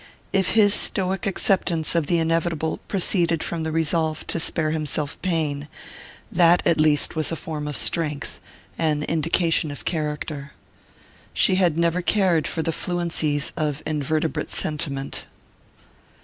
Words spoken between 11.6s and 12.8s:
never cared for the